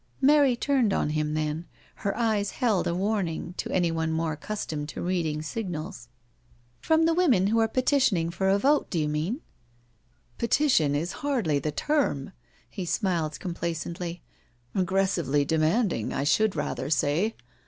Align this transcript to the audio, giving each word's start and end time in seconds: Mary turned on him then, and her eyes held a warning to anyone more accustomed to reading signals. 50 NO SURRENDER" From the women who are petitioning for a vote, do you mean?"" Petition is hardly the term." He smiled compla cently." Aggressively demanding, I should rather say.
Mary 0.19 0.55
turned 0.55 0.93
on 0.93 1.11
him 1.11 1.35
then, 1.35 1.47
and 1.53 1.65
her 1.97 2.17
eyes 2.17 2.49
held 2.53 2.87
a 2.87 2.95
warning 2.95 3.53
to 3.55 3.69
anyone 3.69 4.11
more 4.11 4.31
accustomed 4.31 4.89
to 4.89 4.99
reading 4.99 5.43
signals. 5.43 6.07
50 6.07 6.07
NO 6.07 6.07
SURRENDER" 6.07 6.79
From 6.87 7.05
the 7.05 7.13
women 7.13 7.47
who 7.51 7.59
are 7.59 7.67
petitioning 7.67 8.31
for 8.31 8.49
a 8.49 8.57
vote, 8.57 8.89
do 8.89 8.97
you 8.97 9.07
mean?"" 9.07 9.41
Petition 10.39 10.95
is 10.95 11.11
hardly 11.21 11.59
the 11.59 11.71
term." 11.71 12.31
He 12.67 12.83
smiled 12.83 13.33
compla 13.33 13.75
cently." 13.77 14.21
Aggressively 14.73 15.45
demanding, 15.45 16.11
I 16.13 16.23
should 16.23 16.55
rather 16.55 16.89
say. 16.89 17.35